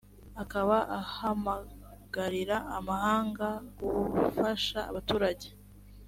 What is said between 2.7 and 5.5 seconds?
amahanga gufasha abaturage